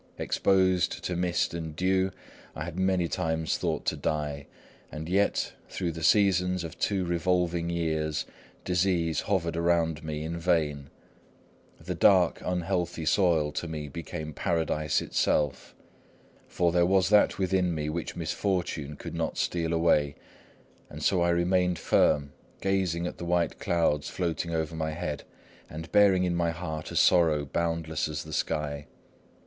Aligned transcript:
Exposed 0.17 1.03
to 1.03 1.15
mist 1.15 1.53
and 1.53 1.75
dew, 1.75 2.09
I 2.55 2.63
had 2.65 2.75
many 2.75 3.07
times 3.07 3.59
thought 3.59 3.85
to 3.85 3.95
die; 3.95 4.47
and 4.91 5.07
yet, 5.07 5.53
through 5.69 5.91
the 5.91 6.01
seasons 6.01 6.63
of 6.63 6.79
two 6.79 7.05
revolving 7.05 7.69
years, 7.69 8.25
disease 8.65 9.21
hovered 9.21 9.55
around 9.55 10.03
me 10.03 10.23
in 10.23 10.39
vain. 10.39 10.89
The 11.79 11.93
dark, 11.93 12.41
unhealthy 12.43 13.05
soil 13.05 13.51
to 13.51 13.67
me 13.67 13.89
became 13.89 14.33
Paradise 14.33 15.03
itself. 15.03 15.75
For 16.47 16.71
there 16.71 16.87
was 16.87 17.09
that 17.09 17.37
within 17.37 17.75
me 17.75 17.87
which 17.87 18.15
misfortune 18.15 18.95
could 18.95 19.13
not 19.13 19.37
steal 19.37 19.71
away. 19.71 20.15
And 20.89 21.03
so 21.03 21.21
I 21.21 21.29
remained 21.29 21.77
firm, 21.77 22.31
gazing 22.59 23.05
at 23.05 23.19
the 23.19 23.25
white 23.25 23.59
clouds 23.59 24.09
floating 24.09 24.51
over 24.51 24.73
my 24.73 24.93
head, 24.93 25.25
and 25.69 25.91
bearing 25.91 26.23
in 26.23 26.33
my 26.33 26.49
heart 26.49 26.89
a 26.89 26.95
sorrow 26.95 27.45
boundless 27.45 28.07
as 28.07 28.23
the 28.23 28.33
sky. 28.33 28.87